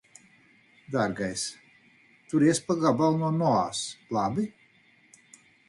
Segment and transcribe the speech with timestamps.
[0.95, 1.43] Dārgais,
[2.33, 3.85] turies pa gabalu no Noas,
[4.21, 4.51] labi?